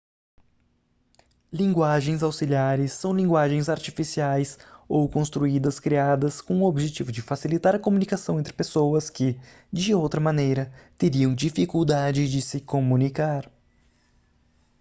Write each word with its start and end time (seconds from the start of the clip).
linguagens 1.53 2.23
auxiliares 2.23 2.91
são 2.91 3.13
linguagens 3.13 3.69
artificiais 3.69 4.57
ou 4.89 5.07
construídas 5.07 5.79
criadas 5.79 6.41
com 6.41 6.59
o 6.59 6.65
objetivo 6.65 7.11
de 7.11 7.21
facilitar 7.21 7.75
a 7.75 7.79
comunicação 7.79 8.39
entre 8.39 8.51
pessoas 8.51 9.11
que 9.11 9.39
de 9.71 9.93
outra 9.93 10.19
maneira 10.19 10.73
teriam 10.97 11.35
dificuldade 11.35 12.27
de 12.27 12.41
se 12.41 12.59
comunicar 12.59 13.47